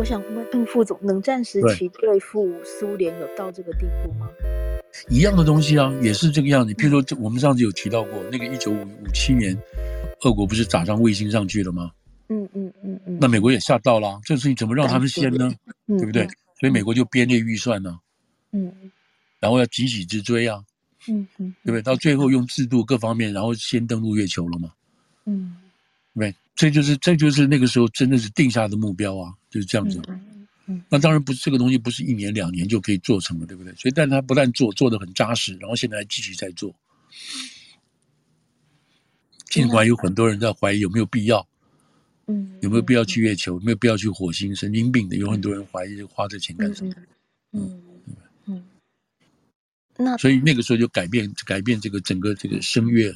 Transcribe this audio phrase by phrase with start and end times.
[0.00, 4.30] 我想问副总，冷战时期对付苏联有到这个地步吗？
[5.10, 6.72] 一样的东西啊，也是这个样子。
[6.72, 9.54] 譬如说，我们上次有提到过，那个一九五七年，
[10.22, 11.90] 俄国不是打上卫星上去了吗？
[12.28, 13.18] 嗯嗯嗯嗯。
[13.20, 15.52] 那美国也吓到了，这个事情怎么让他们先呢？
[15.86, 16.26] 对不对？
[16.58, 17.98] 所以美国就编列预算呢。
[18.52, 18.72] 嗯。
[19.38, 20.64] 然后要急起直追啊。
[21.08, 21.54] 嗯嗯。
[21.62, 21.82] 对不对？
[21.82, 24.72] 到最后用制度各方面，然后先登陆月球了嘛。
[25.26, 25.58] 嗯。
[26.14, 30.00] 对，这就是这就是那个时候真的是定下的目标啊，就是这样子。
[30.88, 33.74] 那当然不是这个东西，不是一年两年就可以做成的，对不对？
[33.74, 36.72] 所以，但他不但做，做的很扎实，然后现在还继续在做。
[39.46, 41.44] 尽管有很多人在怀疑有没有必要，
[42.28, 44.54] 嗯，有没有必要去月球，有没有必要去火星？
[44.54, 46.94] 神经病的，有很多人怀疑花这钱干什么？
[47.50, 48.64] 嗯嗯嗯。
[49.96, 53.12] 那所以那个时候就改变改变这个整个这个声乐、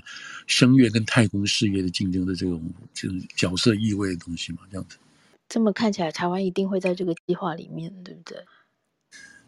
[0.48, 2.60] 声乐跟太空事业的竞争的这种
[2.92, 4.96] 这种角色意味的东西嘛，这样子。
[5.48, 8.38] 这么看起来，台湾一定会在这个计划里面，对不对？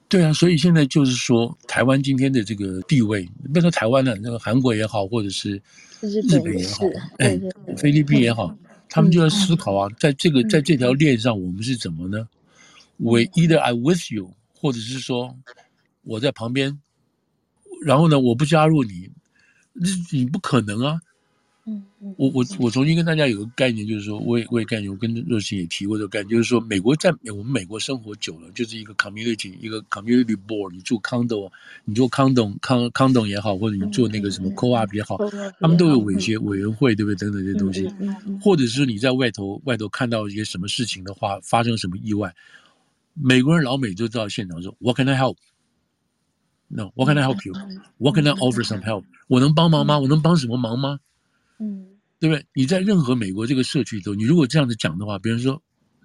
[0.09, 5.61] 对啊，所以现在就是说，台湾今天的这个地位，别说台湾了，那个韩国也好，或者是
[6.00, 6.84] 日本也好，
[7.19, 7.36] 哎，
[7.77, 8.58] 菲律宾也好，嗯、
[8.89, 12.28] 他们就要思考啊，在这个在这条链上，我们是怎么呢？
[12.98, 15.36] 我 either I with you，或者是说
[16.02, 16.78] 我在旁边，
[17.84, 19.11] 然后呢，我不加入你，
[20.12, 21.00] 你不可能啊。
[21.69, 21.83] 嗯，
[22.17, 31.50] 我我我重新跟大家有个概念，就是说，我也我也概念，我跟热心也提过这个概念，就是说，美国在我们美国生活久了，就是一个 community，一个 community board，你住 condo，
[31.84, 35.19] 你做 condo condo condo 也好，或者你做那个什么 co-op 也好，
[35.58, 37.17] 他们都有委协委员会，对不对？
[37.17, 37.89] 等等这些东西，
[38.41, 42.33] 或者是你在外头外头看到一些什么事情的话，发生什么意外，
[43.12, 49.03] 美国人老美就知道现场说，What can I help？No，What can I help you？What can I offer some help？
[49.27, 49.98] 我能帮忙吗？
[49.98, 51.01] 我能帮什么忙吗？
[51.58, 51.86] 嗯，
[52.18, 52.44] 对不对？
[52.54, 55.62] 你在任何美国这个社区里头，你如果这样子讲的话，别人说，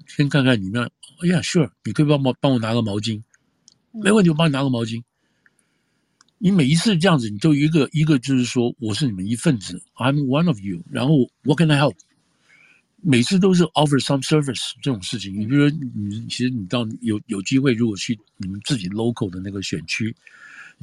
[0.08, 0.84] 先看看你那，
[1.22, 3.22] 哎呀，sure，你可以帮忙帮我拿个毛巾，
[3.92, 5.04] 没问题，我帮你拿个毛巾。
[6.38, 10.82] 你每一次这样子，你都一个一个就是说，我是你们一份子，I'm one of you。
[10.90, 11.96] 然后 What can I help？
[13.04, 15.34] 每次都是 offer some service 这种事情。
[15.40, 20.16] 你比如说，你其实你到有有机会，如果去你们自己 local 的那个选区。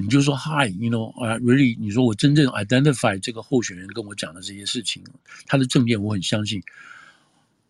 [0.01, 5.03] 你就说 Hi，you know，really，你说我真正 identify 这个候选人跟我讲的这些事情，
[5.45, 6.63] 他的政见我很相信。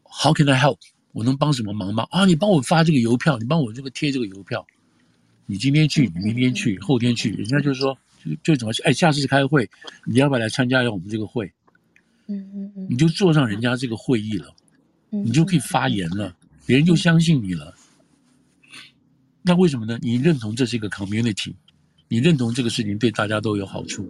[0.04, 0.78] How can I help？
[1.12, 2.06] 我能帮什么忙吗？
[2.12, 4.64] 啊，你帮我发这个邮票，你帮我这个贴这个邮票。
[5.48, 8.84] 你今天去，你明天去，后天去，人家就说就就怎么去？
[8.84, 9.68] 哎，下次开会，
[10.06, 11.52] 你要不要来参加一下我们这个会？
[12.28, 14.54] 嗯嗯嗯，你就坐上人家这个会议了，
[15.10, 16.36] 你就可以发言了，
[16.68, 17.74] 别人就相信你了。
[19.42, 19.98] 那为什么呢？
[20.04, 21.56] 你认同这是一个 community。
[22.10, 24.06] 你认同这个事情对大家都有好处，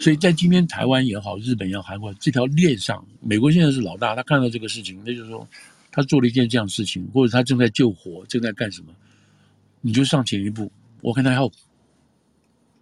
[0.00, 5.46] 所以在今天台湾也好，日本也好，韩国这条链上，美国现在是老大，他看到这个事情，那就是说
[5.92, 8.88] 他做了一件这样的事情，或者他正在救火，正在干什么，
[9.82, 11.52] 你就上前一步，我跟他 help，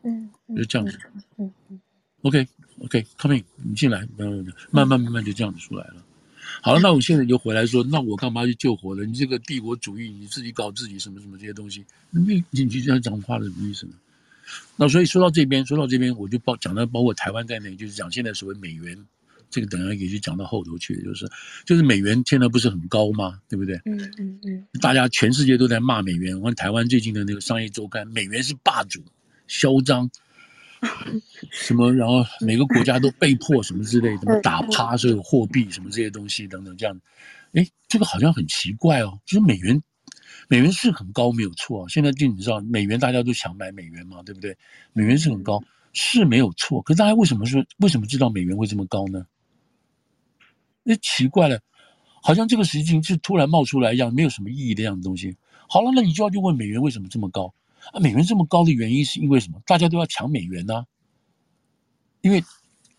[0.04, 0.96] 嗯，就这样子，
[1.36, 1.80] 嗯嗯
[2.22, 2.46] ，OK
[2.84, 4.06] OK，come in，你进来，
[4.70, 5.96] 慢慢慢慢就这样子出来了。
[6.60, 9.04] 好了，那我现在就回来说，那我干嘛去救火呢？
[9.04, 13.92] 你这个帝国主义，你自己搞自己什么什么这些东西，你你你这样讲话是什么意思呢？
[14.76, 18.96] 那所以说到这边，说到这边，我就包讲到包括台湾在内，就是讲现在所谓美元，
[19.50, 21.30] 这个等下也就讲到后头去，就是
[21.66, 23.38] 就是美元现在不是很高吗？
[23.48, 23.76] 对不对？
[23.84, 24.66] 嗯嗯嗯。
[24.80, 29.02] 大家全世界都在骂美元，我看台湾最近的那个商业周刊，美元是霸主，
[29.46, 30.10] 嚣张。
[31.50, 31.92] 什么？
[31.92, 37.00] 然后每个国家都被迫什么之类，怎么打趴所有货币什么这些东西等等，这样，
[37.52, 39.18] 哎，这个好像很奇怪哦。
[39.26, 39.82] 就是美元，
[40.48, 41.88] 美元是很高没有错啊。
[41.88, 44.56] 现在就你知道，美元大家都想买美元嘛，对不对？
[44.92, 45.60] 美元是很高，
[45.92, 46.80] 是没有错。
[46.82, 49.26] 可是大家为什么说为什么知道美元会这么高呢？
[50.84, 51.60] 那奇怪了，
[52.22, 55.36] 好像这个事情是突然冒出来一样，没有什么意义的样的东西。
[55.68, 57.52] 好了，那你就要去问美元为什么这么高？
[57.92, 59.60] 啊，美元这么高的原因是因为什么？
[59.66, 60.86] 大家都要抢美元呢、啊？
[62.20, 62.42] 因为，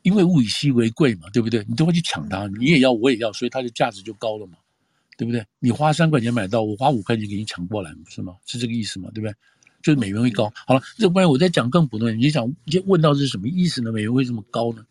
[0.01, 1.65] 因为物以稀为贵嘛，对不对？
[1.67, 4.57] 你都会去抢它，你也要，我也要，所以它的价值就高了嘛，
[5.17, 5.45] 对不对？
[5.59, 8.35] 你花三块钱买到，我花五块钱给你抢过来，不是吗？
[8.45, 9.09] 是这个意思吗？
[9.13, 9.35] 对不对？
[9.81, 10.51] 就是美元会高。
[10.67, 13.91] 好了，这关系我再讲更普通，你想你问到是什么意思呢？
[13.91, 14.85] 美元为什么高呢？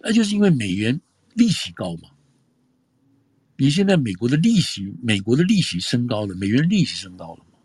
[0.00, 1.00] 那就是因为美元
[1.34, 2.10] 利息高嘛。
[3.56, 7.58] 你现在美国的利息，美国的利息升高了，美元利息升高了嘛。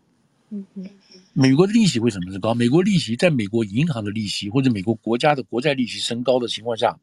[0.51, 0.89] 嗯嗯。
[1.33, 2.53] 美国的利息为什么是高？
[2.53, 6.97] 美国利息在美国银行的利息或者美国国家的国债利息升高的情况下，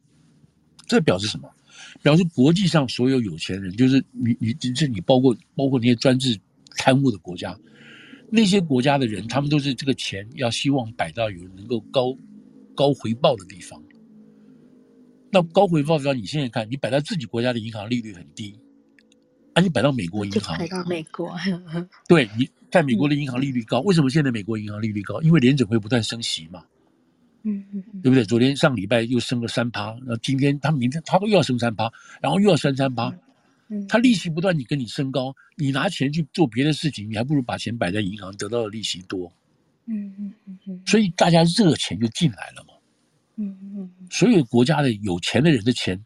[0.87, 1.49] 这表示什么？
[2.03, 6.37] 表示国际上所有有钱人，就是你你这你包括包括那些专制
[6.75, 7.57] 贪污的国家，
[8.29, 12.15] 那些国家的人，他们都是这个钱要希望摆到有能够高
[12.75, 13.81] 高回报的地方。
[15.31, 18.59] 那高回报的地方，你现在看，你摆在自己国家的银行利率很低。
[19.53, 21.35] 啊你摆到美国银行，摆到美国，
[22.07, 25.21] 对，你在美国的银行利率高，为什么现在美国银行利率高？
[25.21, 26.63] 因为联准会不断升息嘛。
[27.43, 28.23] 嗯嗯，对不对？
[28.25, 31.89] 昨天上礼拜又升了三趴，然后今天他明天他又要升三趴，
[32.21, 33.13] 然后又要升三趴。
[33.69, 39.31] 嗯，他利息不断，你跟你升高，你拿钱去做别的事情，你还不如把钱摆在银行，得到的利息多。
[39.85, 42.73] 嗯嗯嗯嗯，所以大家热钱就进来了嘛。
[43.37, 46.03] 嗯嗯，所有国家的有钱的人的钱，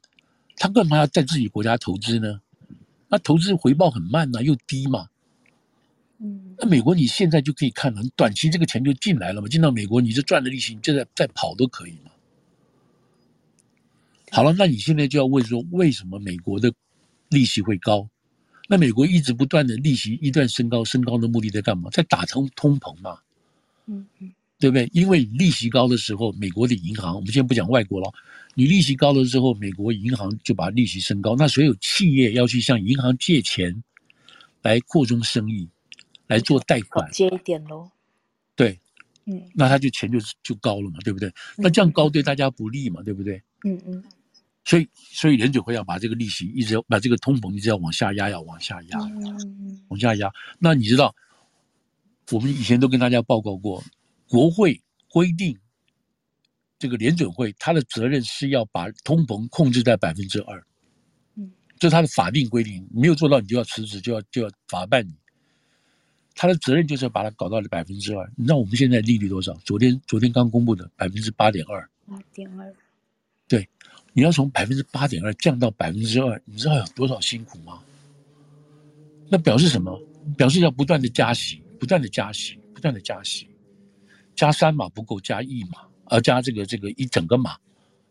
[0.56, 2.40] 他干嘛要在自己国家投资呢？
[3.10, 5.08] 那投资回报很慢呐，又低嘛。
[6.26, 12.12] 嗯，那美国你现在就可以看了，你短期这个钱就进来了嘛，进到美国，你就赚的利息，你就在再跑都可以嘛。
[14.32, 16.74] 好了，那你现在就要问说，为什么美国的
[17.30, 18.10] 利息会高？
[18.70, 21.90] 那美国一直不断的利息一段升高，升高的目的在干嘛？
[21.92, 23.20] 在打通通膨嘛。
[23.86, 24.90] 嗯嗯，对不对？
[24.94, 28.10] 因为利息高的时候，美国的银行，我们先不讲外国了，
[28.56, 33.84] 你利息高的时候，美国银行就把利息升高，那所有企业要去向银行借钱
[34.62, 35.68] 来扩充生意。
[36.28, 37.90] 来做贷款，接一点喽。
[38.56, 38.80] 对，
[39.26, 41.34] 嗯，那他就钱就就高了嘛，对不对？
[41.58, 43.42] 那这样高对大家不利嘛，对不对？
[43.66, 44.04] 嗯嗯。
[44.66, 49.00] 所以，所以联准会要把这个利息一直要把这个通膨一直要往下压，要往下压，
[49.90, 50.32] 往下压。
[50.58, 51.14] 那你知道，
[52.32, 53.84] 我们以前都跟大家报告过，
[54.30, 55.60] 国会规定
[56.80, 60.66] 这个联准会他的责任是要把通膨控制在百分之二，
[61.36, 65.14] 嗯，这是他的法定规定，没有做到你就要辞职，就要就要罚办你。
[66.36, 68.30] 他的责任就是要把它搞到了百分之二。
[68.36, 69.54] 你知道我们现在利率多少？
[69.66, 71.90] 昨天昨天刚公布的百分之八点二。
[72.08, 72.74] 八点二。
[73.48, 73.68] 对，
[74.14, 77.80] 你要从百分之八点二降到百分之二，你知道有多少辛苦吗？
[79.30, 80.02] 那表示什么？
[80.38, 83.48] 表示要不断的加息，不断的加息，不断的加息，
[84.36, 87.58] 加三码不够，加一码，而加这个这个一整个码，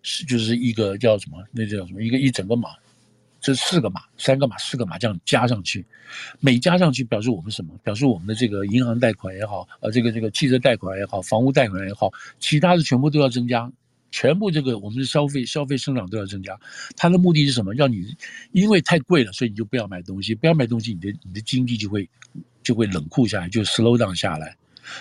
[0.02, 1.42] 是就是一个叫什么？
[1.50, 2.02] 那叫什么？
[2.02, 2.70] 一个一整个码。
[3.42, 5.84] 这四个码，三个码，四个码这样加上去，
[6.38, 7.76] 每加上去表示我们什么？
[7.82, 13.70] 表示我们的这个银行贷款也好，呃，这个这个汽车贷款也好，房屋贷款也好，其他的全部都要增加，
[14.12, 16.56] 全部这个我们的消费消费生长都要增加。
[16.96, 17.74] 它的目的是什么？
[17.74, 18.16] 要你
[18.52, 22.08] 因为太贵了，所以你就不要买东西，不要买东西，你的你的经济就会
[22.62, 24.56] 就会冷酷下来，就 slow down 下来。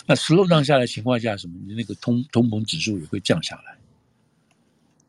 [0.07, 1.53] 那 slow down 下来情况下，什么？
[1.61, 3.77] 你的那个通通膨指数也会降下来，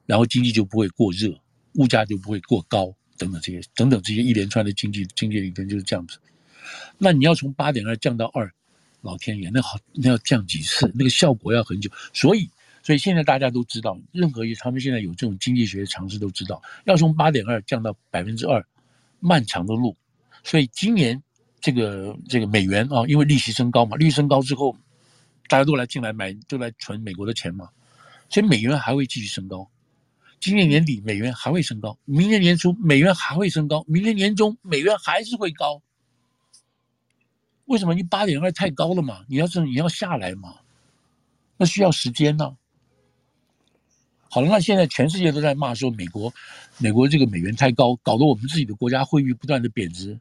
[0.05, 1.34] 然后经济就不会过热，
[1.76, 2.94] 物价就不会过高。
[3.22, 6.19] 等等这些，等等这些一连串的经济经济理论就是这样子。
[6.98, 8.52] 那你要从八点二降到二，
[9.00, 10.90] 老天爷，那好，那要降几次？
[10.94, 11.90] 那个效果要很久。
[12.12, 12.48] 所以，
[12.82, 18.64] 所以现在大家都知道，任何一他们现在有这种经济学的常识都知道，要从八点二降到百分之二，
[19.20, 19.96] 漫长的路。
[20.42, 21.22] 所以今年
[21.60, 24.76] 这个这个美元啊，因为利息升高嘛，利息升高之后，
[25.48, 27.69] 大家都来进来买，都来存美国的钱嘛，
[28.28, 29.69] 所以美元还会继续升高。
[30.43, 35.81] 今年年底美元还会升高，明年年初美元还会升高，明年年中美元还是会高。
[37.67, 37.94] 为什么？
[37.94, 39.25] 你八点二太高了嘛？
[39.29, 40.56] 你要是你要下来嘛，
[41.56, 42.56] 那需要时间呢、啊。
[44.29, 46.35] 好了，那现在全世界都在骂说美国，
[46.79, 50.19] 美国这个美元太高，搞得我们自己的国家汇率不断的贬值，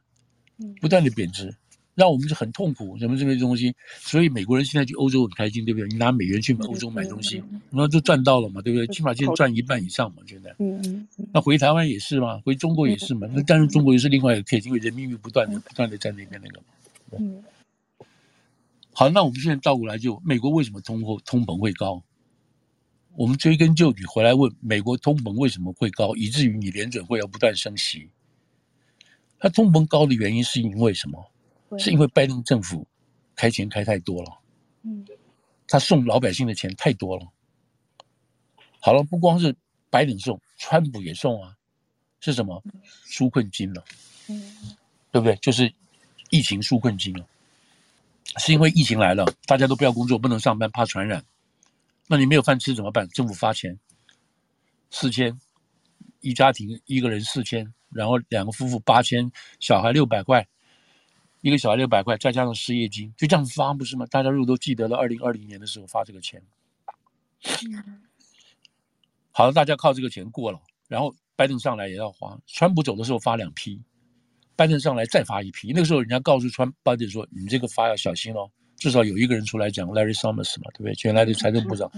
[0.80, 1.52] 不断的贬值。
[1.94, 5.88] 让我们是很痛苦，什么这些东西，所以美国人现在去欧洲很开心，对不对？
[5.88, 8.86] 你拿美元去欧洲买东西，那就赚到了嘛，对不对？
[8.88, 10.54] 起码现在赚一半以上嘛，现在。
[10.58, 11.06] 嗯嗯。
[11.32, 13.28] 那回台湾也是嘛，回中国也是嘛。
[13.32, 16.64] 那但是中国又是另外一个 case，因为人民币不断的不断的在那边那个嘛。
[17.18, 17.44] 嗯。
[18.94, 22.02] 好，那我们现在倒过来就，美国为什么通货通膨会高？
[23.14, 28.08] 我们追根究底回来问，美国通膨为什么会高，以至于你联准会要不断升息？
[29.38, 31.31] 它通膨高的原因是因为什么？
[31.78, 32.86] 是因为拜登政府
[33.34, 34.38] 开钱开太多了，
[34.82, 35.04] 嗯，
[35.66, 37.26] 他送老百姓的钱太多了。
[38.80, 39.54] 好了，不光是
[39.90, 41.56] 白领送，川普也送啊，
[42.20, 42.62] 是什么？
[43.06, 43.84] 纾困金了，
[44.28, 44.52] 嗯，
[45.10, 45.36] 对不对？
[45.36, 45.72] 就是
[46.30, 47.26] 疫情纾困金了。
[48.38, 51.24] 是因为疫情来了，大家都不要工作，不能上班，怕传染。
[52.08, 53.08] 那你没有饭吃怎么办？
[53.10, 53.78] 政府发钱，
[54.90, 55.38] 四千，
[56.20, 60.46] 一家庭一个人四千，然后两个夫妇八千，小孩六百块。
[61.42, 64.06] 一个小孩六百块，再加上失业金，就这样发不是吗？
[64.06, 66.42] 大家如果都记得了，二零二零年的时候发这个钱。
[67.44, 68.00] 嗯。
[69.32, 72.38] 好了，大家靠这个钱过了，然后拜登上来也要花。
[72.46, 73.82] 川普走的时候发两批，
[74.54, 75.72] 拜登上来再发一批。
[75.72, 80.94] 那个时候人家告诉川拜登说：“你这个发要小心哦，至少有一个人出来讲，Larry Summers 嘛，对不对？
[81.04, 81.90] 原来的财政部长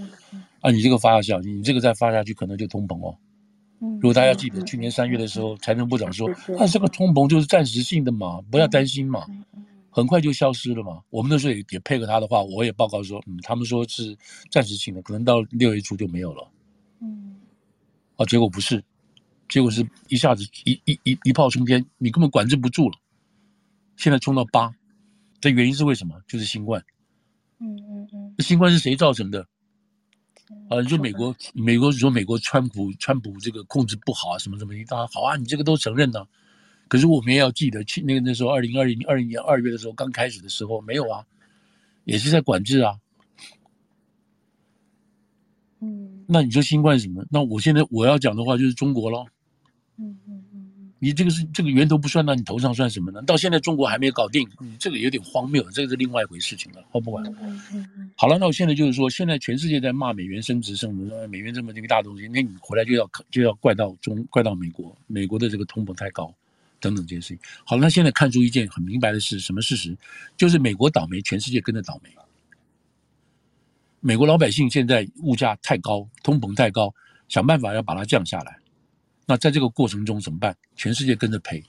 [0.61, 3.15] 啊，你这个发要小心，你这个再发下去可能就通膨哦。”
[4.01, 9.25] 如果大家记得去年三月的时候，财政部长说：“啊，这个通膨就是暂时性的嘛，不要担心嘛，
[9.89, 14.15] 很快就消失了嘛。”我们那时候也也配合他的话，我也报告说：“嗯，他们说是
[14.51, 16.47] 暂时性的，可能到六月初就没有了。”
[17.01, 17.35] 嗯，
[18.15, 18.83] 啊，结果不是，
[19.49, 22.97] 结果是一下子一一一一炮冲天，你根本管制不住了。
[23.97, 24.73] 现在冲到八，
[25.39, 26.15] 这原因是为什么？
[26.27, 26.83] 就是新冠。
[27.59, 28.35] 嗯嗯嗯。
[28.39, 29.47] 新冠是谁造成的？
[30.69, 34.73] 啊，你说美国，美国说美国川普川普这个控制不好啊，什么什么？
[34.73, 36.25] 的，当然好啊，你这个都承认呢。
[36.87, 41.25] 可是我们也要记得，去那个那时候二零二零二零年二月的时候，刚开始的时候没有啊，
[42.03, 42.99] 也是在管制啊。
[45.81, 47.25] 嗯，那你说新冠什么？
[47.31, 49.27] 那我现在我要讲的话就是中国咯。
[49.97, 50.24] 嗯嗯嗯嗯，
[51.05, 53.21] 你这个是这个源头不算，到你头上算什么呢？
[53.21, 56.83] 到现在中国还没有搞定，嗯，这个有点荒谬，这个是另外一回事情了。
[56.91, 57.23] 我，不管。
[57.43, 58.09] 嗯嗯嗯。
[58.17, 66.33] 好了，那我现在就是说，现在全世界在骂美元升值，什么美元这么这个大东西，那你回来就要就要怪到中怪到美国，美国的这个通膨太高。
[66.79, 69.95] 等等这些事情，好了，那现在看出一件很明白的事，什么事实？
[70.35, 72.09] 就是美国倒霉，全世界跟着倒霉。
[74.01, 76.93] 美国老百姓现在物价太高，通膨太高，
[77.27, 78.57] 想办法要把它降下来。
[79.25, 80.55] 那在这个过程中怎么办？
[80.75, 81.63] 全世界跟着赔，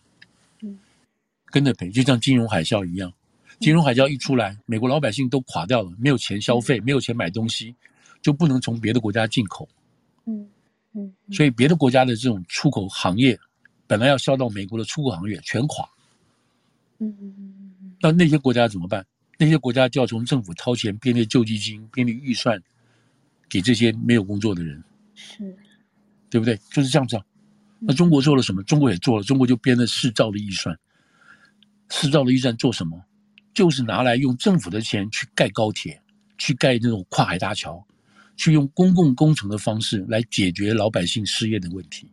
[1.46, 3.12] 跟着赔，就像金融海啸一样。
[3.60, 7.74] 金融海啸一出来，美国老百姓都垮掉了，没有钱消费，没有钱买东西，
[8.20, 9.68] 就不能从别的国家进口。
[10.26, 10.46] 嗯
[10.92, 13.38] 嗯，所以别的国家的这种出口行业。
[13.88, 15.88] 本来要销到美国的出口行业全垮，
[16.98, 19.06] 嗯嗯嗯嗯，那那些国家怎么办？
[19.38, 22.60] 那些国家就要从政府掏钱编列救济金、编列预算，
[23.48, 24.82] 给这些没有工作的人，
[25.14, 25.56] 是，
[26.28, 26.58] 对不对？
[26.72, 27.24] 就是这样子啊。
[27.78, 28.62] 那中国做了什么？
[28.62, 30.76] 中国也做了，中国就编了四兆的预算。
[31.88, 33.00] 四兆的预算做什么？
[33.54, 36.00] 就是拿来用政府的钱去盖高铁，
[36.36, 37.86] 去盖那种跨海大桥，
[38.36, 42.10] 去用公共工程的方式来解决老百姓失业的问题。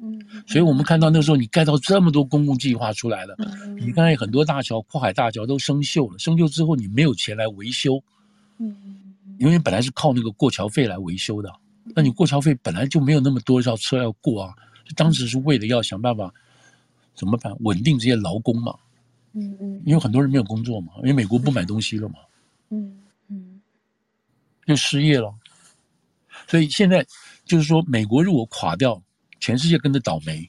[0.00, 8.02] 嗯，所以我们看到那时候你盖到这么多公共计划出来了，嗯、你看很多大桥、跨海大桥都生锈了，生锈之后你没有钱来维修，
[8.58, 8.76] 嗯，
[9.38, 11.50] 因为本来是靠那个过桥费来维修的，
[11.94, 14.54] 那你过桥费本来就没有那么多要车要过啊，
[14.96, 16.32] 当时是为了要想办法
[17.14, 18.76] 怎么办稳定这些劳工嘛，
[19.32, 22.16] 嗯嗯，因为很多人没有工作嘛，因为美国不买东西了嘛，
[22.70, 23.60] 嗯嗯，
[24.66, 25.34] 就失业了，
[26.46, 27.06] 所以现在
[27.44, 29.02] 就是说美国如果垮掉。
[29.40, 30.48] 全世界跟着倒霉，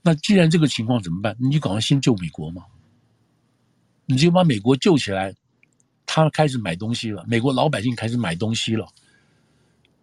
[0.00, 1.36] 那既然这个情况怎么办？
[1.40, 2.62] 你就赶快先救美国嘛，
[4.04, 5.34] 你就把美国救起来，
[6.04, 8.86] 他开始买东西了，美国老百姓开始买东西了，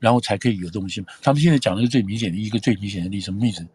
[0.03, 1.07] 然后才可以有东西嘛。
[1.22, 3.65] 他们现在讲的是最明显的一个最明显的例子，什么例子？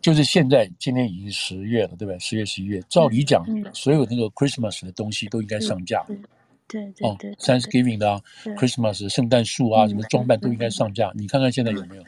[0.00, 2.18] 就是现在今天已经十月了，对不对？
[2.18, 6.16] 十月、十一月，照理讲，嗯、所有那个 Christmas 的东西都应该上架，对
[6.66, 8.18] 对对，哦，Thanksgiving 的啊
[8.56, 12.04] ，Christmas 圣诞树啊，什么装扮都应该上架，你看看现在有没有？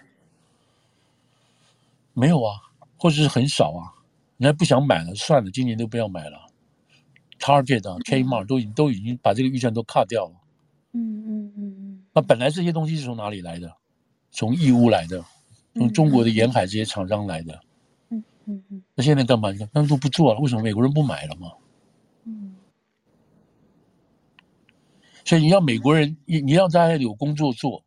[2.14, 2.57] 没有啊，
[2.97, 3.93] 或者是很少啊，
[4.38, 6.47] 人家不想买了，算了，今年都不要买了。
[7.38, 10.33] Target 啊，Kmart 都已经都已经把这个预算都 cut 掉了。
[10.93, 11.79] 嗯嗯嗯嗯。
[12.12, 13.76] 那本来这些东西是从哪里来的？
[14.31, 15.25] 从义乌来的，
[15.75, 17.61] 从中国的沿海这些厂商来的。
[18.11, 18.83] 嗯嗯嗯。
[18.95, 19.50] 那现在干嘛？
[19.52, 21.52] 你看，他们都不做了，为什么美国人不买了吗？
[22.25, 22.57] 嗯。
[25.25, 27.83] 所以你要美国人，你你要大家有工作做。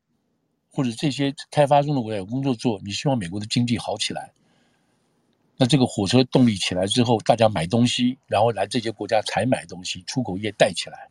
[0.75, 4.31] 或者这些开发中的国家有工作做，你希望美国的经济好起来，
[5.55, 11.09] 那这个火车动力起来之后，大家买东西，然后来这些国家才买东西，出口业带起来，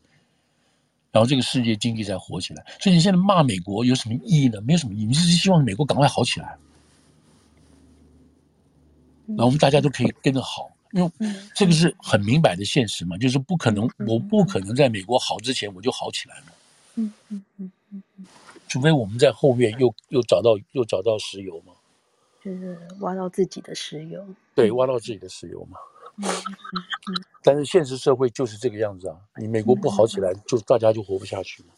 [1.13, 2.65] 然后这个世界经济才活起来。
[2.81, 4.61] 所以你现在骂美国有什么意义呢？
[4.63, 6.57] 没有什么意义，你是希望美国赶快好起来，
[9.27, 11.11] 然后我们大家都可以跟着好，因为
[11.55, 16.45] 这个是很明摆的现实嘛，就是不可能，我不可能在美国好之前我就好起来了。
[16.97, 18.27] 嗯嗯嗯嗯嗯。
[18.69, 21.75] 除非我们在后面又又找到又找到石油嘛，
[22.43, 25.79] 就是挖到自己的石油，对，挖到自己的石油嘛。
[26.17, 31.71] 嗯嗯、但是现实社会就是这个样子啊，你美国不好起来，就大家就活不下去嘛。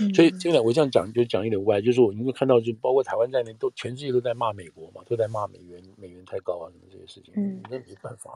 [0.00, 7.34] 嗯、所以现在我这样讲就讲一点歪，就是我你会看到，就包括台湾在内，都全世界都在骂美国嘛，都在骂美元，美元太高啊什么这些事情。
[7.36, 8.32] 嗯，那没办法，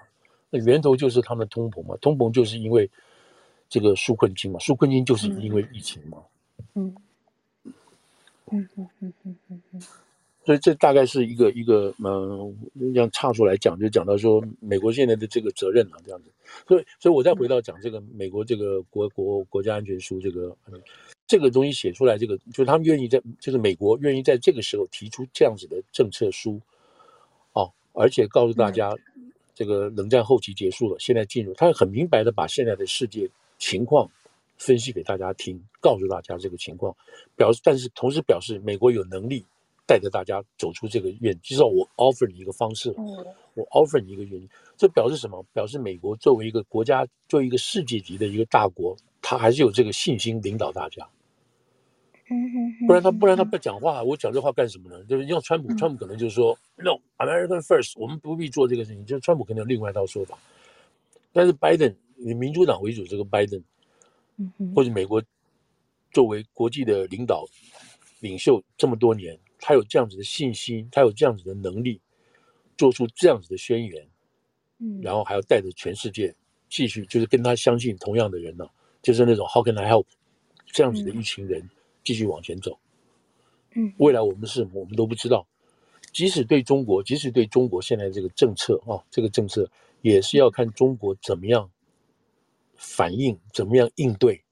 [0.51, 2.91] 那源头就是他们的通膨嘛，通膨就是因为
[3.71, 6.19] 这个纾困金嘛，纾困金就是因为疫情嘛。
[6.75, 6.95] 嗯
[8.53, 9.13] 嗯嗯嗯
[9.49, 9.83] 嗯嗯，
[10.47, 12.57] 所以这大概是一个一个嗯，
[12.95, 16.31] 这样岔出来讲，就讲到说美国现在的这个责任了，这样子。
[16.67, 20.57] 所以，所以我再回到讲这个美国这个国国国家安全书这个
[21.27, 26.61] 这个东西写出来，这个就是他们愿意在，就是美国愿意在这个时候提出这样子的政策书，
[27.53, 28.95] 哦，而且告诉大家，
[29.53, 34.09] 这个冷战后期结束了，现在进入，他很明白的把现在的世界情况。
[34.59, 36.97] 分析给大家听，告诉大家这个情况，
[37.37, 39.45] 表示，但是同时表示美国有能力
[39.87, 42.95] 带着大家走出这个院，至少我 offer 你一个方式，
[43.55, 45.45] 我 offer 你一个原因，这表示什么？
[45.53, 51.09] 表示美国作为一个国家，作为一个世界级的一个大国，他还是有这个信心领导大家。
[52.87, 55.05] 不然他不然他不讲话，我讲这话干什么呢？
[55.05, 59.07] 就是用川普，川普可能就是说，No，American first，我们不必做这个事情。
[59.07, 60.37] 就是川普可能有另外一套说法，
[61.33, 61.95] 但是拜登。
[62.19, 63.63] 以民主党为主这个拜登，
[64.39, 65.23] 嗯哼，或者美国
[66.11, 67.45] 作为国际的领导
[68.21, 72.01] 领袖这么多年，他有这样子的信心，他有这样子的能力，
[72.77, 74.09] 做出这样子的宣言，
[74.79, 76.35] 嗯，然后还要带着全世界
[76.69, 78.71] 继续，就是跟他相信同样的人呢、啊，
[79.03, 80.07] 就是那种 How can I help
[80.67, 81.69] 这样子的一群人
[82.05, 82.79] 继续往前走，
[83.75, 85.47] 嗯，未来我们是我们都不知道。
[86.13, 89.71] 即使对中国，即使对中国现在这个政策啊，这个政策
[90.01, 91.71] 也是要看中国怎么样
[92.75, 94.43] 反应，怎么样应对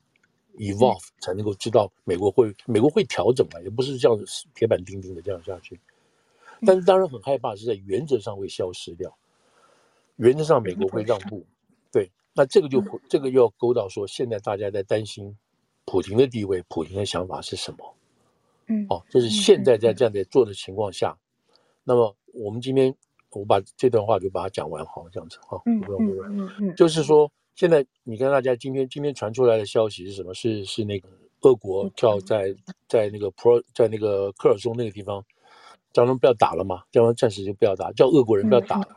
[0.58, 5.78] ，evolve 才能够知道美国会美国会调整嘛，也不是这样子铁板钉钉的这样下去。
[6.66, 9.14] 但是当然很害怕是在原则上会消失掉，
[10.16, 11.44] 原则上美国会让步，
[11.92, 15.37] 对，那这个就这个又要勾到说，现在大家在担心
[15.84, 17.94] 普京的地位，普京的想法是什么？
[18.66, 21.14] 嗯，哦，就是现在在这样在做的情况下。
[21.82, 22.94] 那么我们今天
[23.30, 25.61] 我把这段话就把它讲完，好，这样子哈。
[25.66, 30.34] 嗯嗯嗯，就是说，现在你看大家今天今天传出来的消息是什么？
[30.34, 31.08] 是是那个
[31.42, 32.54] 俄国叫在
[32.88, 35.25] 在那个 pro 在那个科尔松那个地方，
[35.92, 38.88] 叫他们不要打了嘛，叫他们暂时就不要打，叫俄国人不要打了。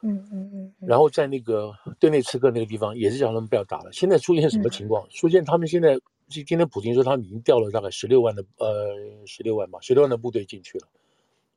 [0.00, 0.74] 嗯嗯嗯。
[0.80, 3.92] 然后在那个顿内茨克那个地方也是叫他们不要打了。
[3.92, 5.08] 现在出现什么情况？
[5.10, 5.98] 出现他们现在
[6.28, 8.92] 今天普京说他们已经调了大概十六万的呃
[9.26, 10.88] 十六万吧，十六万的部队进去了。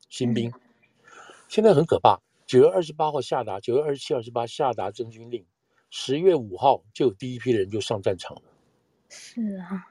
[0.10, 0.52] 新兵，
[1.50, 2.20] 现在很可怕。
[2.46, 5.44] 九月二十八号下达，九月二十七、二十八下达征军令，
[5.90, 8.42] 十月五号就有第一批人就上战场了。
[9.10, 9.88] 是啊，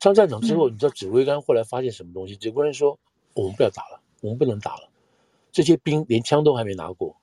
[0.00, 2.36] 上战场之后，你知道指挥官后来发现什么东西？
[2.36, 2.98] 指挥官说
[3.34, 4.88] ：“我们不要打了，我们不能打了。
[5.52, 7.16] 这些兵连枪都还没拿过。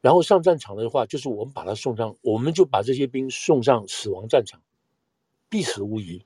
[0.00, 4.60] 然后上战场的话，就是我们把他送上，我们就把这些兵送上死亡战场，
[5.48, 6.24] 必死无疑。”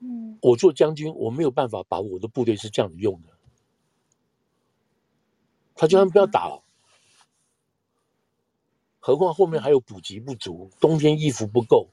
[0.00, 3.28] 嗯，我做将军，我没有办法把我的部队是这样子用的。
[5.74, 6.62] 他叫他们不要打了，
[9.06, 11.86] 何况后面还有补给不足，冬天衣服不够，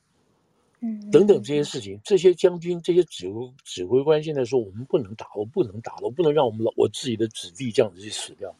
[0.79, 8.55] 嗯，等等这些事情，这些将军、这些指挥指挥官现在说，我们不能打，我不能打了，我不能让我们老我自己的子弟这样子去死掉。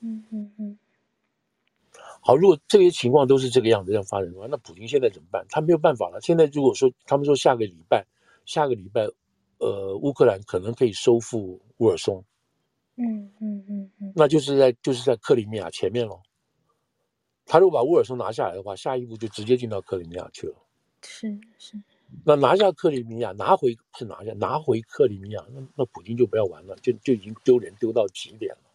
[0.00, 0.78] 嗯嗯嗯。
[2.22, 5.44] 好，如果这些情况都是这个样子这样发展的话，那普京现在怎么办？
[5.50, 6.18] 他没有办法了。
[6.22, 8.06] 现在如果说他们说下个礼拜。
[8.46, 9.06] 下个礼拜，
[9.58, 12.24] 呃，乌克兰可能可以收复乌尔松，
[12.96, 16.20] 嗯嗯嗯嗯，那就是在就是在克里米亚前面喽。
[17.50, 20.54] 他如果把沃尔松拿下来的话，下一步就直接进到克里米亚去了。
[21.02, 21.76] 是是。
[22.24, 28.70] 那拿下克里米亚，拿回是拿下，拿回克里米亚，那那普京就不要玩了，就就已经丢人丢到极点了。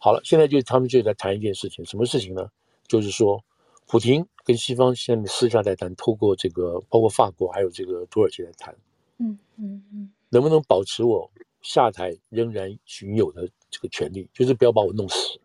[0.00, 2.50] 好了，现在就他们就在谈一件事情，什么事情呢？
[2.88, 3.40] 就是说，
[3.86, 8.76] 普京跟西方现在私下在谈，透过这个包括法国还有这个土耳其来谈。
[9.18, 11.30] 嗯嗯嗯，能不能保持我
[11.62, 14.28] 下台仍然仅有的这个权利？
[14.34, 15.39] 就是不要把我弄死。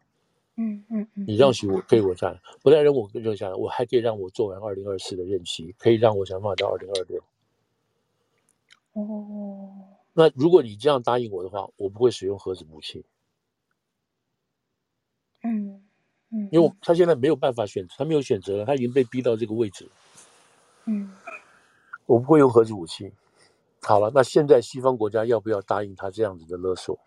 [0.58, 7.22] 嗯嗯嗯，你让许我可以我下来，不但让我留下来，我还可以让我做完二零二四的任期，可以让我想办法到二零二六。
[8.94, 9.70] 哦，
[10.14, 13.04] 那如果你这样答应我的话，我不会使用核子武器。
[15.44, 15.84] 嗯
[16.30, 19.90] 嗯，因为他现在没有办法选择，他没有选择了，他已经被逼到这个位置。
[20.86, 21.12] 嗯，
[22.06, 23.12] 我不会用核子武器。
[23.82, 26.98] 好了，那现在西方国家要不要答应他这样子的勒索？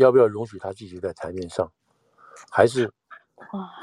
[0.00, 1.70] 要不要容许他继续在台面上？
[2.50, 2.90] 还是，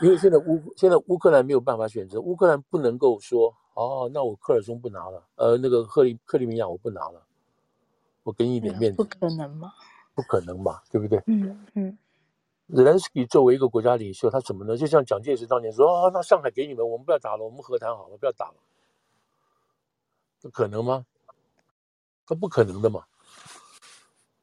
[0.01, 7.21] 因为现在乌现在乌克兰没有办法选择，乌克兰不能够说哦，那我克尔松不拿了，呃，那个克里克里米亚我不拿了，
[8.23, 9.71] 我给你一点面子，不可能吗？
[10.15, 11.21] 不可能吧，对不对？
[11.27, 11.97] 嗯嗯。
[12.75, 14.75] 泽连斯基作为一个国家领袖，他怎么能？
[14.75, 18.55] 就像蒋介石当年说哦，那上海给你们，我们不要打了，我们和谈好了，不要打了。
[20.51, 21.05] 可能吗？
[22.25, 23.05] 他不可能的嘛，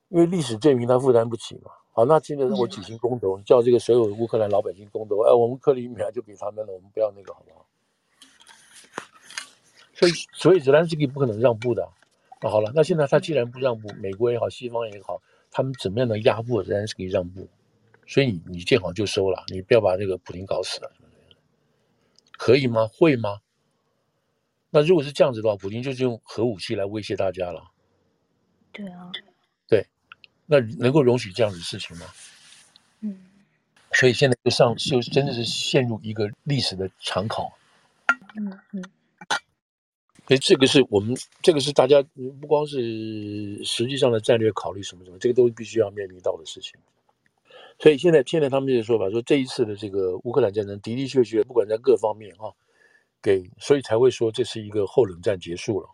[0.09, 1.71] 因为历史证明他负担不起嘛。
[1.93, 7.67] 好，那现在我举行公投，叫这个所有乌克兰老百姓公投，哎，我们克里米亚就给他们了，我们不要那个，好不好？
[9.95, 11.89] 所以，所以泽连斯基不可能让步的。
[12.41, 17.49] 那好了，那现在他既然不让步，美国也好，西方也好，他们怎么样能压迫泽连斯基让步？
[18.07, 20.91] 所以你你见好就收了，你不要把这个普京搞死了，
[22.33, 22.89] 可以吗？
[22.93, 23.39] 会吗？
[24.71, 27.71] 那如果是这样子的话，普京就是用核武器来威胁大家了。
[28.73, 29.23] 对啊，对，
[30.47, 32.07] 那能够容许这样子的事情吗？
[33.01, 33.19] 嗯，
[33.93, 37.53] 所以现在就上就真的是陷入一个历史的长考。
[38.37, 38.83] 嗯嗯，
[40.27, 42.03] 所以这个是我们这个是大家
[42.41, 46.79] 不光是实际上的战略考虑什么什么，这个都必须要面临到的事情。
[47.79, 52.53] 所以现在现在他们这个说法说，这一次的这个乌克兰战争的的确确，不管在各方面啊。
[53.23, 55.89] 给，所以才会说这是一个后冷战结束了，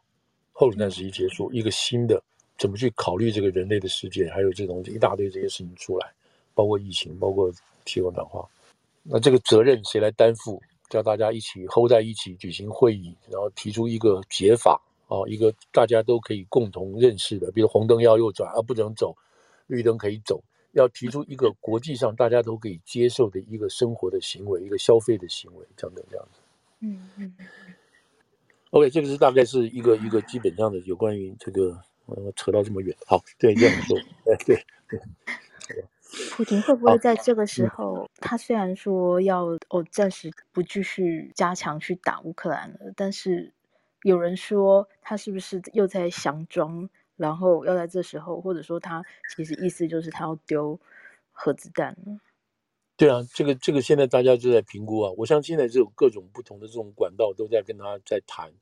[0.51, 2.21] 后冷战时期结束，一个新的
[2.61, 6.13] 怎么去考虑这个人类的世界，还有这种一大堆这些事情出来，
[6.55, 7.51] 包括疫情，包括
[7.87, 8.47] 气候暖化，
[9.03, 10.61] 那这个责任谁来担负？
[10.91, 19.17] 叫大家一起 hold 在一起举行会议，然后提出一个解法啊，一个大家都可以共同认识的，比如红灯要右转而不能走，
[19.69, 20.43] 绿灯可以走，
[20.73, 26.41] 要提出一个国际上大家都可以接受的一个生活的行为，一个消费的行为，这样的这样子。
[26.81, 27.35] 嗯嗯。
[28.71, 33.97] OK，这个是大概是一个一个基本上的有关于这个，呃，扯到这么远，好，对，这样说，
[34.33, 34.57] 哎，对
[34.89, 35.01] 对。
[36.33, 43.53] 普亭会不会在这个时候，哦、他虽然说要哦暂时不继续加强去打乌克兰了，但是
[44.03, 49.05] 有人说他是不是又在佯装，然后要在这时候，或者说他
[49.37, 50.81] 其实意思就是他要丢
[51.31, 52.21] 核子弹呢？
[52.97, 58.53] 对啊，这个这个现在大家就在评估啊，我相信现在这种各种不同的这种管道都在跟他在谈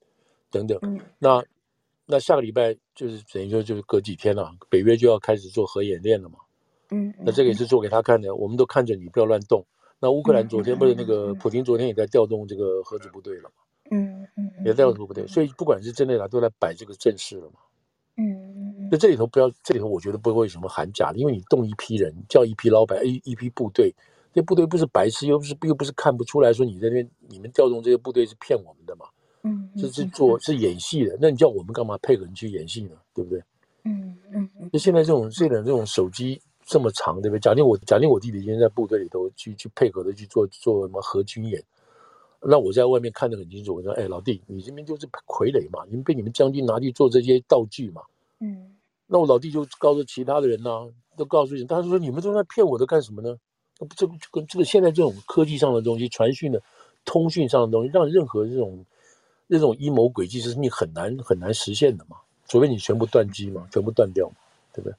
[0.51, 0.79] 等等。
[0.83, 1.42] 嗯、那
[2.11, 6.38] 那下个礼拜就是等于说就是隔几天了，啊，北约就要开始做核演练了嘛。
[6.90, 9.62] 嗯，那这个也是做给他看的，我们都看着你，不要乱动。
[10.01, 13.51] 那乌克兰昨天不是那个普京昨天也在调动这个核子部队了嘛？
[13.90, 17.61] 嗯嗯，也在调动部队，所以不管是真的假，都来摆这个阵势了嘛。
[18.16, 18.25] 嗯
[18.57, 23.94] 嗯，那这里头不要，这里头我觉得不会有什么含假的，因为你动一批人，叫一批老板一一批部队，
[24.33, 28.78] 这部队不是白痴，又不是又不是看不出来说你在那边你们调动这些部队是骗我们？
[29.42, 32.96] 嗯，这是做是演戏的，那你叫我们干嘛配合你去演戏呢？
[33.14, 33.42] 对不对？
[33.85, 36.40] 嗯嗯，就现在这种这种这种手机。
[36.70, 37.40] 这么长，对不对？
[37.40, 41.64] 假定我假定我弟弟今天在部队里头去去配合的去做做什么核军演，
[42.42, 43.74] 那我在外面看得很清楚。
[43.74, 48.03] 我说：“哎，老弟，你这边就是傀儡嘛，你们被你们将军拿去做这些道具嘛。”
[48.40, 53.35] 嗯，那我老弟就告诉其他的人呢、啊，都告诉人，他说：“你们都在骗我的干什么呢？
[53.96, 56.62] 这个就跟这个现在这种科技上的东西、传讯的、
[57.07, 58.85] 通讯上的东西，让任何这种
[59.49, 64.37] 这种阴谋诡计是你很难很难实现的嘛，除非你全部断机嘛，全部断掉嘛，
[64.73, 64.97] 对不对？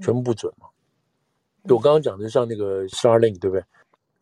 [0.00, 0.66] 全部不准嘛。”
[1.68, 3.62] 我刚刚讲的像那个 Starlink 对不对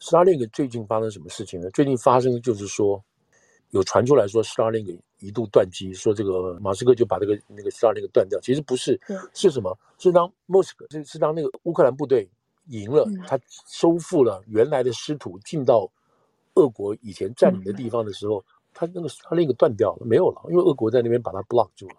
[0.01, 1.71] ？Starlink 最近发生什么事情呢？
[1.71, 3.01] 最近发生就是说，
[3.71, 8.41] 有传出来说 Starlink 一度断机，说这个马斯克就把这个那个 Starlink 断掉。
[8.41, 9.01] 其实不是，
[9.33, 9.79] 是什么？
[9.99, 12.29] 是当莫斯科，是是当那个乌克兰部队
[12.69, 15.89] 赢了，他收复了原来的失土，进到
[16.55, 18.45] 俄国以前占领的地方的时候，
[18.77, 21.95] 他那个 Starlink 断掉了，没有了，因为俄国在那边把它 block 住了。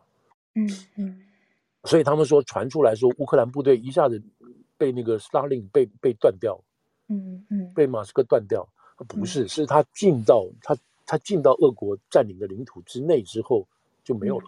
[0.53, 1.21] 嗯嗯，
[1.83, 4.21] 所以他们说传出来说乌克兰部队一下子。
[4.79, 6.55] 被那个 Starlink 被被断掉，
[7.07, 8.63] 嗯嗯，被马斯克断掉，
[9.07, 13.67] 不是，嗯、是他进到他他进到俄国占领的领土之内之后
[14.03, 14.45] 就没有了，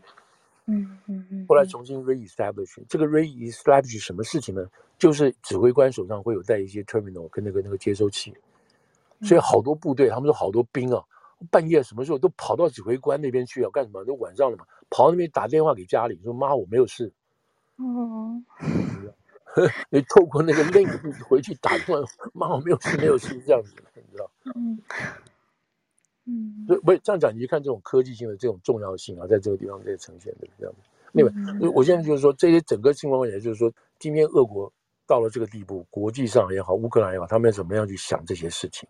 [0.67, 4.63] 嗯嗯嗯，后来重新 reestablish，这个 reestablish 什么事情呢？
[4.99, 8.31] 就是指挥官手上会有带一些 terminal 跟那个那个接收器，
[9.23, 11.03] 所以好多部队，他们说好多兵啊，
[11.51, 14.03] 半夜什么时候都跑到指挥官那边去要干什么？
[14.05, 17.11] 都晚上了嘛，跑到那边打电话给家里说妈我没有事，
[17.77, 18.45] 嗯。
[19.89, 20.87] 你 透过那个 link
[21.23, 21.95] 回去打电话，
[22.33, 24.31] 妈，我没有事，没有事，这样子，你知道？
[24.55, 24.79] 嗯
[26.25, 30.81] 嗯，所以不是这样讲，你就看这种科技性的这种重要性啊，在这个地方在呈现的这样子。
[31.13, 31.31] 另外，
[31.73, 34.71] 我现在就是说，这些整个情况也就是说，今天俄国
[35.07, 38.87] 到了这个地步，国际上也好，乌克兰也好，他们要怎么样去想这些事情，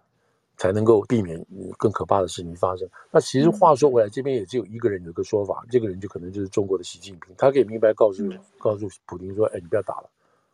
[0.60, 1.44] 才能够避免
[1.76, 2.88] 更可怕的事情发生？
[3.10, 8.24] 那其实话说回来，这边也只有一个人有个说法，这个人就可能就是中国的习近平，他可以明白告诉
[8.60, 10.10] 告诉普京说：“哎，你不要打了。”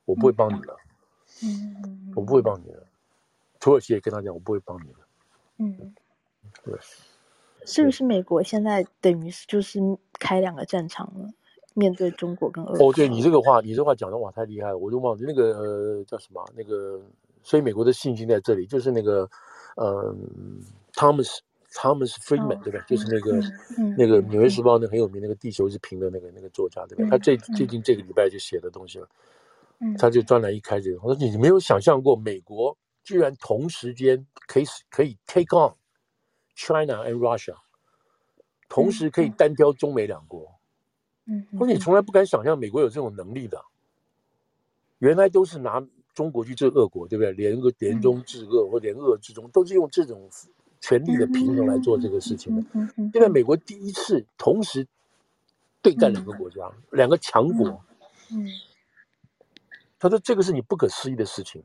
[0.06, 0.78] 我不会帮你了，
[1.44, 2.84] 嗯，我不会帮你了。
[3.60, 5.00] 土耳其也跟他讲，我不会帮你了。
[5.58, 5.96] 嗯，
[6.64, 6.78] 对，
[7.66, 9.80] 是不是美国现在等于是就是
[10.20, 11.28] 开两个战场了，
[11.74, 12.90] 面对中国跟俄国？
[12.90, 17.02] 哦，对你这个话，你这话讲的哇太厉害了，我就忘记那个呃叫什么那个，
[17.42, 19.28] 所以美国的信心在这里，就是那个
[19.76, 20.16] 呃
[20.94, 21.38] ，Thomas
[21.72, 22.84] Thomas Friedman 对吧？
[22.88, 23.40] 就是那个
[23.98, 27.08] 那个纽约时报那很有名那个地球是平的那个那个作家对吧？
[27.12, 29.08] 他最最近这个礼拜就写的东西了。
[30.00, 35.76] 他就专栏一开这个，我说你没有想象过，美国居然同时间可以可以 take on
[36.56, 37.56] China and Russia，
[38.70, 40.50] 同时可以单挑中美两国。
[41.26, 43.62] 嗯，我说你从来不敢想象美国有这种能力的，
[45.00, 45.86] 原来都是拿
[46.16, 47.32] 中国去治俄国，对不对？
[47.34, 50.28] 联个联中治俄或联俄治中，都是用这种
[50.82, 52.64] 权力的平衡来做这个事情的。
[53.14, 54.88] 现在美国第一次同时
[55.82, 57.68] 对干两个国家，两个强国。
[58.32, 58.48] 嗯。
[59.98, 61.64] 他说：“这个是你不可思议的事情，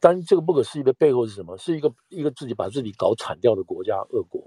[0.00, 1.56] 但这个不可思议的背后是什么？
[1.56, 4.42] 是一个一个自己把自己搞惨掉的国家——俄国，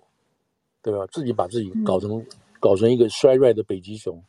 [0.82, 1.06] 对吧？
[1.08, 2.26] 自己把自己搞成、嗯、
[2.60, 4.22] 搞成一个衰败的北极熊。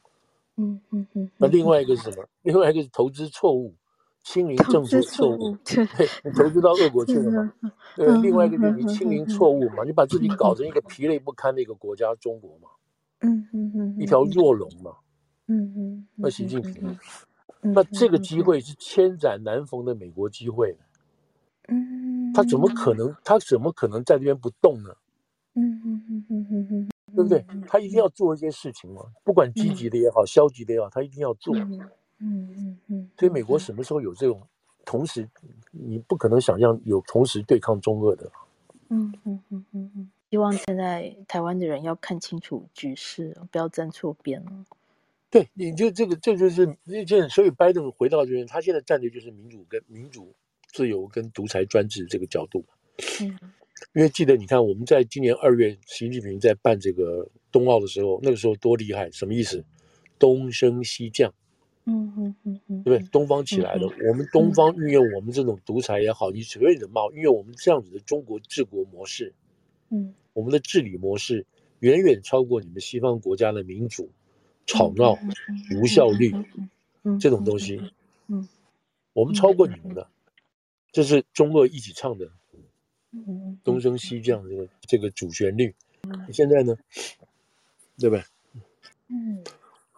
[0.57, 1.31] 嗯嗯嗯。
[1.39, 2.29] 那另外一个是什么？
[2.43, 3.75] 另外一个是投资错误，
[4.23, 5.57] 亲临政治错误。
[5.65, 5.87] 对，
[6.25, 7.53] 你投资到俄国去了嘛？
[7.97, 8.07] 对。
[8.21, 9.85] 另外一个就是你清零错误嘛？
[9.85, 12.69] 你把自己搞成一个疲累不堪的一个国家——中国嘛？
[13.21, 13.97] 嗯嗯嗯。
[13.99, 14.93] 一条弱龙嘛？
[15.49, 16.07] 嗯嗯。
[16.15, 16.97] 那习近平。”
[17.65, 20.77] 那这个机会是千载难逢的美国机会。
[21.69, 23.15] 嗯，他怎么可能？
[23.25, 24.91] 他怎么可能在这边不动呢？
[25.55, 27.45] 嗯嗯嗯嗯嗯嗯，对不对？
[27.69, 31.55] 他一定要做一些事情嘛，不管积极的也好，消极的也好，他一定要做。
[32.23, 33.11] 嗯嗯嗯。
[33.19, 34.41] 所以美国什么时候有这种
[34.85, 35.29] 同时？
[35.71, 38.31] 你不可能想象有同时对抗中俄的。
[38.89, 40.11] 嗯嗯嗯嗯嗯。
[40.31, 44.65] 希望现在台湾的人要看清楚局势，不要站错边了。
[45.31, 47.29] 对，你就这个，这就是那件。
[47.29, 50.35] 所以拜登回到这边，他现在站的就是民主跟民主、
[50.73, 52.65] 自由跟独裁专制这个角度。
[53.21, 53.39] 嗯。
[53.95, 59.65] 因为记得，你看我们在今年二月，习近平在办这个冬奥的时候，那个时候多厉害，什么意思？
[60.19, 61.33] 东升西降。
[61.85, 63.09] 嗯嗯嗯嗯，对不对？
[63.11, 69.35] 东方起来的，嗯、我们东方运用我们这种独裁也好，你所谓的冒运用我们这样子的中国治国模式，
[69.91, 71.45] 嗯，我们的治理模式
[71.81, 74.11] 远远超过你们西方国家的民主、
[74.67, 75.19] 吵闹、
[75.75, 76.33] 无效率，
[77.21, 77.81] 这种东西，
[78.29, 78.49] 嗯，
[79.13, 80.09] 我们超过你们的，
[80.93, 82.31] 这是中俄一起唱的。
[83.15, 85.75] 嗯，东升西降这个这个主旋律，
[86.33, 86.75] 现在呢，
[87.99, 88.25] 对不对？
[89.09, 89.45] 嗯，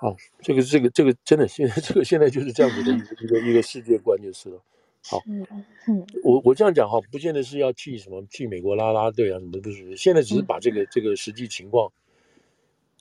[0.04, 4.62] 好，这个这个这个真的现在 这个现在就是这样子的一个一个一个世界观就是了。
[5.02, 11.90] 好，嗯，我我这样讲哈，不见得是要替什么替美国拉拉队啊什么的，不是，现在只是把这个这个实际情况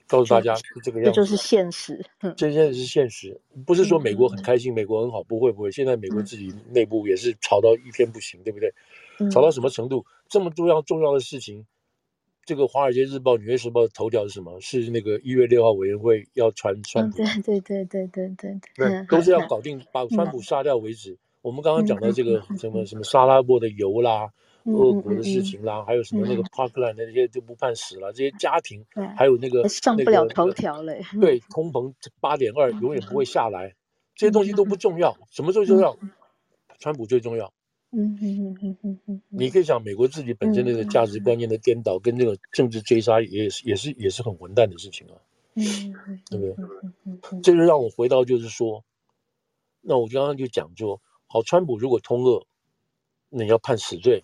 [0.08, 2.02] 告诉大家，是这个样子，这就是现实。
[2.38, 8.74] 这现在是现实，不是说美国很开心，美国很好，不会不会，现在美国自己内部也是吵到一天不行，对不对？
[9.30, 10.06] 吵到什么程度？
[10.30, 11.66] 这么重要重要的事情，
[12.46, 14.60] 这个《华尔街日报》《纽约时报》的头条是什么？
[14.60, 21.18] 是那个一月六号委员会要传川普，对对对对对对对，都是要搞定把川普杀掉为止。
[21.42, 24.30] 我们刚刚讲到这个什么什么沙拉波的油啦，
[24.66, 28.86] 俄国的事情啦，还有什么那个 Parkland 那些就不判死了，这些家庭，
[29.18, 31.02] 还有那个上不了头条嘞。
[31.20, 33.74] 对， 通膨八点二永远不会下来，
[34.16, 35.98] 这些东西都不重要，什么最重要？
[36.80, 37.54] 川普最重要。
[37.96, 45.14] 嗯嗯嗯嗯嗯，你可以想，美国自己本身那个价值观念的颠倒，跟这个政治追杀，也是也是也是很混蛋的事情啊。
[45.56, 45.94] 嗯，
[46.32, 47.42] 对不对？
[47.44, 48.84] 这就让我回到，就是说，
[49.82, 52.44] 那我刚刚就讲说，好，川普如果通俄，
[53.30, 54.24] 那你要判死罪。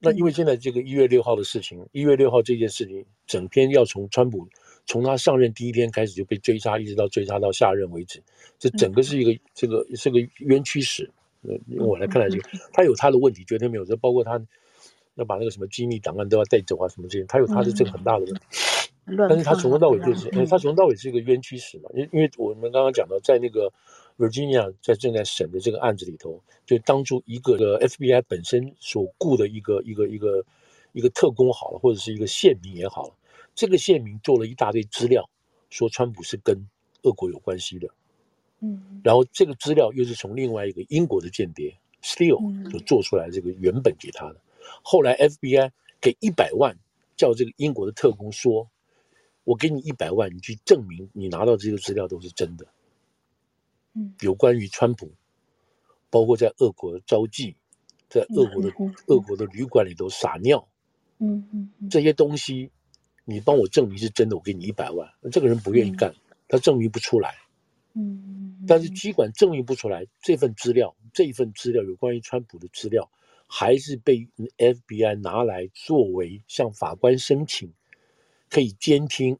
[0.00, 4.48] 那因为现在这个一月六号的事情，一月六号这件事情，整篇要从川普
[4.84, 8.22] 从他上任第一天开始就被追杀，一直到追杀到下任为止，
[8.58, 11.04] 这整个是一个这个是个冤屈史。
[11.04, 11.10] 因
[11.42, 13.84] 为我来看来，这个他有他的问题，绝对没有。
[13.84, 14.40] 这包括他
[15.14, 18.40] 要把那个什么机密档案都要带走啊，什么这些，他有他的这个很大的问题。
[19.28, 21.88] 但是他从头到尾就是，哎，他从头到尾是一个冤屈史嘛。
[21.94, 23.72] 因因为我们刚刚讲到，在那个
[24.18, 30.44] Virginia 在正在审的这个案子里头，就当初一个的 FBI 本身所雇的一个一个一个
[30.92, 33.14] 一个特工好了，或者是一个县民也好了，
[33.54, 35.30] 这个县民做了一大堆资料，
[35.70, 36.68] 说川普是跟
[37.02, 37.88] 俄国有关系的。
[38.60, 44.36] 嗯，然后这个资料又是从另外一个英国的间谍 Steele 所做出来，这个原本给他的。
[44.82, 46.76] 后来 FBI 给一百万，
[47.16, 48.68] 叫这个英国的特工说
[49.44, 52.66] ：“我给你一百万，你去证明你拿到这个资料都是真的。”
[53.94, 55.10] 嗯，有关于川普，
[56.10, 57.54] 包括在俄国招妓，
[58.08, 58.70] 在俄国的
[59.06, 60.66] 俄国的旅馆里头撒尿，
[61.18, 62.70] 嗯嗯，这些东西
[63.24, 65.08] 你帮我证明是真的，我给你一百万。
[65.32, 66.14] 这个人不愿意干，
[66.46, 67.34] 他证明不出来。
[67.94, 73.10] 嗯，但是机管证明不出来这份资料，这一份资料有关于川普的资料，
[73.46, 77.72] 还是被 FBI 拿来作为向法官申请，
[78.50, 79.38] 可以监听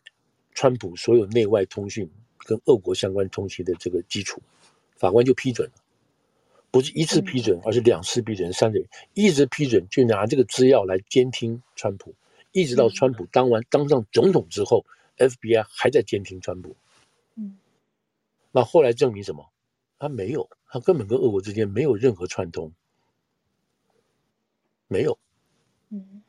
[0.55, 4.41] 川普所有内外通讯跟俄国相关通讯的这个基础，
[4.97, 5.75] 法官就批准了，
[6.71, 12.15] 不是一次批准，而是两次批准，三次一直批准，就拿这个资料来监听川普，
[12.53, 14.87] 一直到川普当完当上总统之后
[15.19, 16.77] ，FBI 还在监听川普。
[18.57, 19.53] 那后来证明什么？
[19.99, 22.73] 他没有，他根本跟俄国之间没有任何串通，
[24.89, 25.19] 没有。
[25.91, 26.23] 嗯，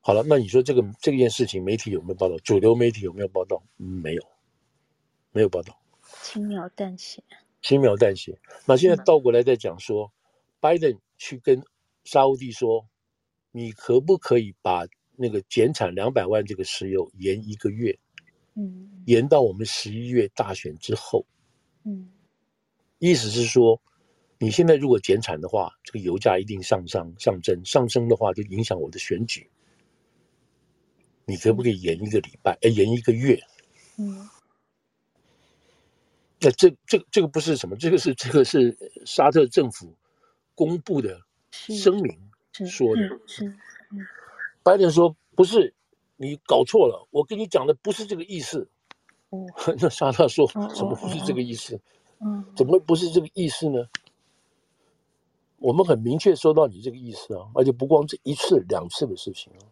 [0.00, 2.36] 好了，那你说这个这件事情媒体有没有报道？
[2.38, 3.62] 主流媒体有没有报道？
[3.76, 4.22] 没有，
[5.30, 5.80] 没有报道。
[6.20, 7.22] 轻描淡写。
[7.62, 8.36] 轻描淡写。
[8.66, 10.10] 那现在倒过来再讲说，嗯、
[10.58, 11.62] 拜登去跟
[12.02, 12.84] 沙乌地说，
[13.52, 17.96] 你可不可以把那个减产两百万这个石油延一个月？
[18.54, 21.24] 嗯，延到我们十一月大选之后。
[21.88, 22.10] 嗯，
[22.98, 23.80] 意思是说，
[24.38, 29.48] 你现在如果减产的话，这个油价一定上上上升，上升的话就影响我的选举。
[31.24, 32.58] 你可不可以延一个礼拜？
[32.60, 33.40] 哎，延一个月？
[33.96, 34.28] 嗯，
[36.40, 37.74] 那这这这个不是什么？
[37.76, 39.96] 这个是这个是沙特政府
[40.54, 41.18] 公布的
[41.50, 42.30] 声明
[42.66, 43.02] 说的。
[43.26, 44.06] 是，嗯，
[44.62, 45.74] 拜登说不是，
[46.16, 48.70] 你搞错了，我跟你讲的不是这个意思。
[49.30, 49.46] 哦，
[49.80, 51.80] 那沙特说怎么不是这个意思？
[52.20, 53.86] 嗯，怎么会不是这个意思呢？
[55.58, 59.66] 我们很明确收到你这个意思啊，而且不光这一次两次的事情啊。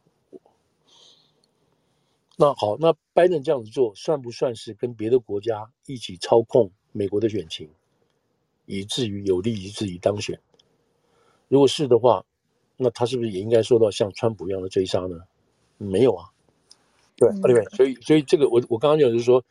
[2.36, 7.70] 那好，那拜登这样子做，算不算是跟别的国家一起操控美国的选情，
[8.66, 10.38] 以至于有利于自己当选？
[11.48, 12.26] 如果是的话，
[12.76, 15.20] 那他是不是也应该受到像川普一样的追杀呢？
[15.78, 16.30] 没有啊，
[17.16, 17.64] 对，对不对？
[17.76, 19.42] 所以，所以这个我我刚刚讲就是说，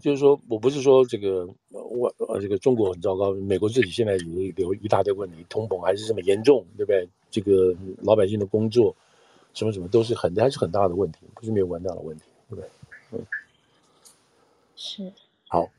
[0.00, 7.08] 就是说我不是说这个我呃这个中国很糟糕，美国自己现在有有一大堆问题，通膨还是这么严重，对不对？
[7.30, 8.94] 这个老百姓的工作。
[9.56, 12.68] 什么什么都是很还是很大的问题，不是没有完大的问题，对不对？
[13.12, 13.24] 嗯，
[14.74, 15.12] 是。
[15.46, 15.70] 好，